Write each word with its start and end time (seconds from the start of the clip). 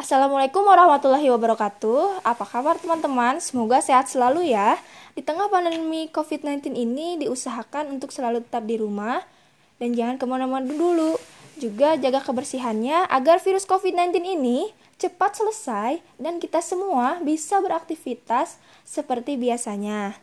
Assalamualaikum 0.00 0.64
warahmatullahi 0.64 1.28
wabarakatuh. 1.28 2.24
Apa 2.24 2.48
kabar 2.48 2.80
teman-teman? 2.80 3.36
Semoga 3.36 3.84
sehat 3.84 4.08
selalu 4.08 4.48
ya. 4.48 4.80
Di 5.12 5.20
tengah 5.20 5.52
pandemi 5.52 6.08
COVID-19 6.08 6.72
ini 6.72 7.20
diusahakan 7.20 7.92
untuk 7.92 8.08
selalu 8.08 8.40
tetap 8.40 8.64
di 8.64 8.80
rumah 8.80 9.20
dan 9.76 9.92
jangan 9.92 10.16
ke 10.16 10.24
mana-mana 10.24 10.72
dulu. 10.72 11.20
Juga 11.60 12.00
jaga 12.00 12.24
kebersihannya 12.24 13.12
agar 13.12 13.44
virus 13.44 13.68
COVID-19 13.68 14.24
ini 14.24 14.72
cepat 14.96 15.36
selesai 15.36 16.00
dan 16.16 16.40
kita 16.40 16.64
semua 16.64 17.20
bisa 17.20 17.60
beraktivitas 17.60 18.56
seperti 18.88 19.36
biasanya. 19.36 20.16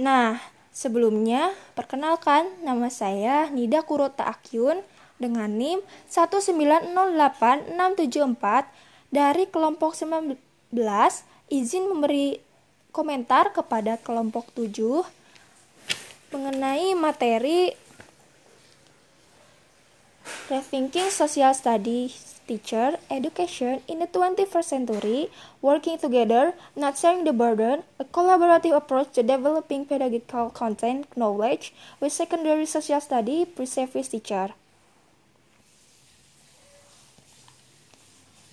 Nah, 0.00 0.40
sebelumnya 0.72 1.52
perkenalkan 1.76 2.48
nama 2.64 2.88
saya 2.88 3.52
Nida 3.52 3.84
Kurota 3.84 4.24
Akyun 4.24 4.80
dengan 5.16 5.48
NIM 5.48 5.80
1908674 6.08 8.68
dari 9.12 9.44
kelompok 9.48 9.96
19 9.96 10.36
izin 11.46 11.86
memberi 11.88 12.40
komentar 12.90 13.54
kepada 13.54 13.96
kelompok 14.00 14.50
7 14.56 15.04
mengenai 16.34 16.94
materi 16.98 17.70
Rethinking 20.46 21.10
Social 21.10 21.54
Studies 21.54 22.38
Teacher 22.46 23.02
Education 23.10 23.82
in 23.90 23.98
the 23.98 24.06
21st 24.06 24.62
Century 24.62 25.26
Working 25.58 25.98
Together, 25.98 26.54
Not 26.78 26.94
Sharing 26.94 27.26
the 27.26 27.34
Burden 27.34 27.82
A 27.98 28.06
Collaborative 28.06 28.78
Approach 28.78 29.18
to 29.18 29.26
Developing 29.26 29.86
Pedagogical 29.86 30.54
Content 30.54 31.10
Knowledge 31.18 31.74
with 31.98 32.14
Secondary 32.14 32.66
Social 32.66 33.02
Study 33.02 33.42
Pre-Service 33.42 34.14
Teacher 34.14 34.54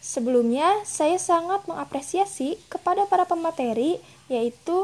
Sebelumnya, 0.03 0.83
saya 0.83 1.15
sangat 1.15 1.63
mengapresiasi 1.63 2.59
kepada 2.67 3.07
para 3.07 3.23
pemateri, 3.23 4.03
yaitu 4.27 4.83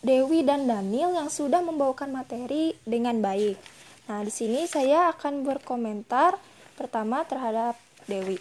Dewi 0.00 0.40
dan 0.40 0.64
Daniel 0.64 1.12
yang 1.12 1.28
sudah 1.28 1.60
membawakan 1.60 2.16
materi 2.16 2.72
dengan 2.88 3.20
baik. 3.20 3.60
Nah, 4.08 4.24
di 4.24 4.32
sini 4.32 4.64
saya 4.64 5.12
akan 5.12 5.44
berkomentar 5.44 6.40
pertama 6.80 7.28
terhadap 7.28 7.76
Dewi. 8.08 8.40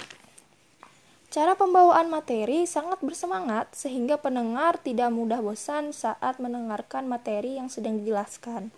Cara 1.28 1.60
pembawaan 1.60 2.08
materi 2.08 2.64
sangat 2.64 3.04
bersemangat 3.04 3.76
sehingga 3.76 4.16
pendengar 4.16 4.80
tidak 4.80 5.12
mudah 5.12 5.44
bosan 5.44 5.92
saat 5.92 6.40
mendengarkan 6.40 7.04
materi 7.04 7.60
yang 7.60 7.68
sedang 7.68 8.00
dijelaskan. 8.00 8.72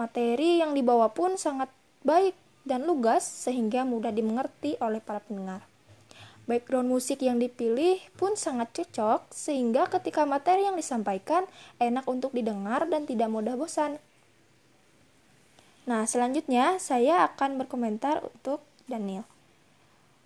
Materi 0.00 0.64
yang 0.64 0.72
dibawa 0.72 1.12
pun 1.12 1.36
sangat 1.36 1.68
baik 2.00 2.32
dan 2.64 2.88
lugas 2.88 3.28
sehingga 3.28 3.84
mudah 3.84 4.08
dimengerti 4.08 4.80
oleh 4.80 5.04
para 5.04 5.20
pendengar. 5.20 5.60
Background 6.48 6.88
musik 6.88 7.20
yang 7.20 7.36
dipilih 7.36 8.00
pun 8.16 8.32
sangat 8.32 8.72
cocok, 8.72 9.28
sehingga 9.28 9.84
ketika 9.92 10.24
materi 10.24 10.64
yang 10.64 10.80
disampaikan 10.80 11.44
enak 11.76 12.08
untuk 12.08 12.32
didengar 12.32 12.88
dan 12.88 13.04
tidak 13.04 13.28
mudah 13.28 13.52
bosan. 13.52 14.00
Nah, 15.84 16.08
selanjutnya 16.08 16.80
saya 16.80 17.28
akan 17.28 17.60
berkomentar 17.60 18.24
untuk 18.24 18.64
Daniel. 18.88 19.28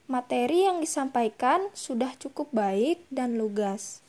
Materi 0.06 0.66
yang 0.70 0.78
disampaikan 0.78 1.70
sudah 1.74 2.14
cukup 2.18 2.50
baik 2.54 3.02
dan 3.10 3.34
lugas. 3.34 4.02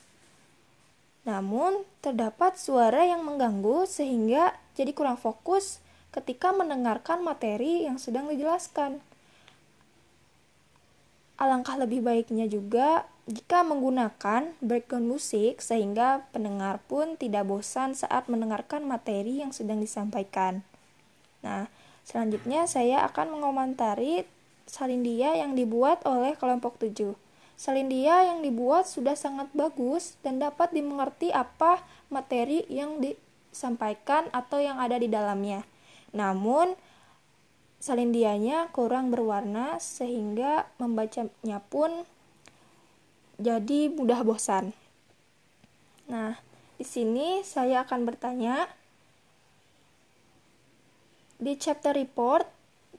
Namun, 1.26 1.82
terdapat 2.06 2.62
suara 2.62 3.10
yang 3.10 3.26
mengganggu 3.26 3.90
sehingga 3.90 4.54
jadi 4.78 4.94
kurang 4.94 5.18
fokus 5.18 5.82
ketika 6.14 6.54
mendengarkan 6.54 7.26
materi 7.26 7.90
yang 7.90 7.98
sedang 7.98 8.30
dijelaskan. 8.30 9.02
Alangkah 11.38 11.76
lebih 11.82 12.06
baiknya 12.06 12.46
juga 12.46 13.10
jika 13.24 13.64
menggunakan 13.64 14.52
background 14.60 15.08
musik 15.08 15.64
sehingga 15.64 16.28
pendengar 16.36 16.84
pun 16.86 17.16
tidak 17.16 17.48
bosan 17.48 17.96
saat 17.96 18.28
mendengarkan 18.28 18.84
materi 18.84 19.40
yang 19.40 19.56
sedang 19.56 19.80
disampaikan. 19.80 20.62
Nah, 21.40 21.72
selanjutnya 22.04 22.68
saya 22.68 23.08
akan 23.08 23.40
mengomentari 23.40 24.28
salindia 24.68 25.40
yang 25.40 25.56
dibuat 25.56 26.04
oleh 26.04 26.36
kelompok 26.36 26.80
7. 26.80 27.16
Salindia 27.56 28.28
yang 28.28 28.44
dibuat 28.44 28.90
sudah 28.90 29.16
sangat 29.16 29.48
bagus 29.56 30.20
dan 30.20 30.42
dapat 30.42 30.76
dimengerti 30.76 31.32
apa 31.32 31.80
materi 32.12 32.68
yang 32.68 33.00
disampaikan 33.00 34.28
atau 34.36 34.60
yang 34.60 34.84
ada 34.84 35.00
di 35.00 35.08
dalamnya. 35.08 35.64
Namun, 36.12 36.76
salindianya 37.84 38.72
kurang 38.72 39.12
berwarna 39.12 39.76
sehingga 39.84 40.72
membacanya 40.80 41.60
pun 41.68 42.08
jadi 43.36 43.92
mudah 43.92 44.24
bosan. 44.24 44.72
Nah, 46.08 46.40
di 46.80 46.88
sini 46.88 47.44
saya 47.44 47.84
akan 47.84 48.08
bertanya 48.08 48.72
di 51.44 51.60
chapter 51.60 51.92
report 51.92 52.48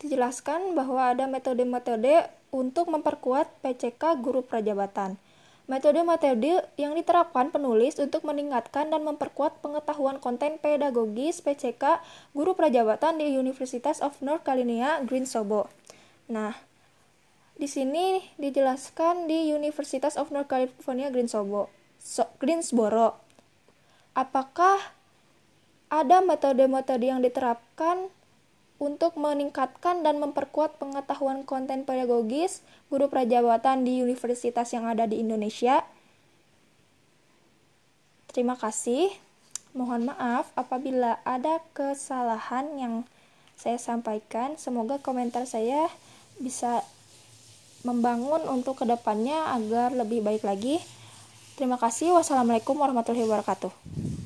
dijelaskan 0.05 0.77
bahwa 0.77 1.17
ada 1.17 1.25
metode-metode 1.33 2.29
untuk 2.53 2.93
memperkuat 2.93 3.65
PCK 3.65 4.21
guru 4.21 4.45
prajabatan. 4.45 5.17
Metode-metode 5.65 6.69
yang 6.77 6.93
diterapkan 6.93 7.49
penulis 7.49 7.97
untuk 7.97 8.21
meningkatkan 8.29 8.93
dan 8.93 9.01
memperkuat 9.01 9.65
pengetahuan 9.65 10.21
konten 10.21 10.61
pedagogis 10.61 11.41
PCK 11.41 12.05
guru 12.37 12.53
prajabatan 12.53 13.17
di 13.17 13.33
Universitas 13.33 14.05
of 14.05 14.13
North 14.21 14.45
Carolina, 14.45 15.01
Greensboro. 15.01 15.73
Nah, 16.29 16.53
di 17.57 17.65
sini 17.65 18.21
dijelaskan 18.37 19.25
di 19.25 19.57
Universitas 19.57 20.21
of 20.21 20.29
North 20.29 20.53
California, 20.53 21.09
Greensboro. 21.09 21.73
So, 21.97 22.29
Greensboro. 22.37 23.17
Apakah 24.13 24.93
ada 25.89 26.21
metode-metode 26.21 27.09
yang 27.09 27.25
diterapkan 27.25 28.13
untuk 28.83 29.15
meningkatkan 29.15 30.03
dan 30.03 30.19
memperkuat 30.19 30.83
pengetahuan 30.83 31.47
konten 31.47 31.87
pedagogis 31.87 32.61
guru 32.91 33.07
prajabatan 33.07 33.87
di 33.87 34.03
universitas 34.03 34.75
yang 34.75 34.91
ada 34.91 35.07
di 35.07 35.23
Indonesia. 35.23 35.87
Terima 38.35 38.59
kasih. 38.59 39.15
Mohon 39.75 40.15
maaf 40.15 40.51
apabila 40.59 41.23
ada 41.23 41.63
kesalahan 41.75 42.75
yang 42.79 42.95
saya 43.55 43.79
sampaikan. 43.79 44.59
Semoga 44.59 44.99
komentar 44.99 45.47
saya 45.47 45.87
bisa 46.39 46.83
membangun 47.87 48.43
untuk 48.51 48.83
ke 48.83 48.85
depannya 48.89 49.55
agar 49.55 49.95
lebih 49.95 50.23
baik 50.23 50.43
lagi. 50.43 50.83
Terima 51.55 51.79
kasih. 51.79 52.11
Wassalamualaikum 52.19 52.75
warahmatullahi 52.75 53.27
wabarakatuh. 53.27 54.14